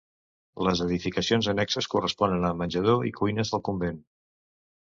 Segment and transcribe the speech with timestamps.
[0.67, 4.05] Les edificacions annexes corresponen a menjadors i cuines del convent.